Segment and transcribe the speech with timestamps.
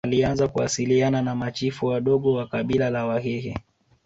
[0.05, 3.57] Alianza kuwasiliana na machifu wadogo wa kabila la Wahehe